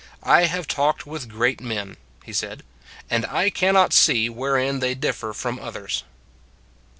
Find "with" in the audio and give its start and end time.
1.05-1.29